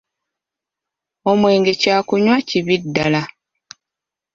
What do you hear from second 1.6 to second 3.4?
kyakunywa kibi ddala.